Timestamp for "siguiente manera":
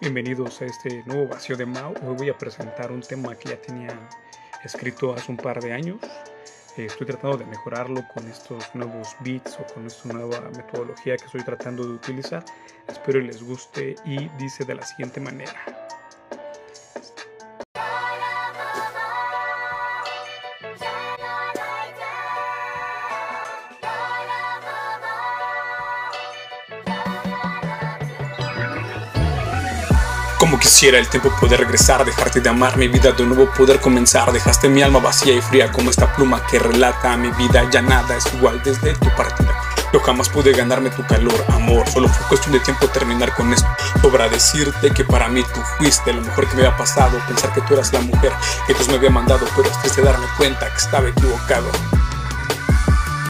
14.86-15.77